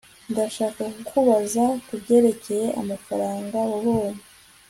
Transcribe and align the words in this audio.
ndashaka 0.31 0.81
kukubaza 0.95 1.63
kubyerekeye 1.87 2.67
amafaranga 2.81 3.57
wabonye 3.71 4.23